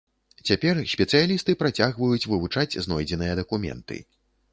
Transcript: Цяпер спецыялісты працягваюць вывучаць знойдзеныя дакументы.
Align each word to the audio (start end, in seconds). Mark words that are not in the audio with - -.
Цяпер 0.49 0.79
спецыялісты 0.93 1.53
працягваюць 1.61 2.29
вывучаць 2.31 2.79
знойдзеныя 2.87 3.37
дакументы. 3.41 4.01